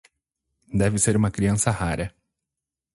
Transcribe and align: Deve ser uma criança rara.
Deve 0.73 0.97
ser 0.97 1.15
uma 1.15 1.29
criança 1.29 1.69
rara. 1.69 2.11